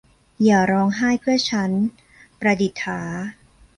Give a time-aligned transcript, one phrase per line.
[0.43, 1.71] อย่าร้องไห้เพื่อฉัน-
[2.39, 2.99] ประดิษฐา